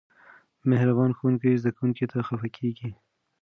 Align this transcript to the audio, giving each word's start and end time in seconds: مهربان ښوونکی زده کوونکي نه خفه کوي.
مهربان 0.69 1.11
ښوونکی 1.17 1.59
زده 1.61 1.71
کوونکي 1.77 2.03
نه 2.17 2.21
خفه 2.27 2.47
کوي. 2.55 2.73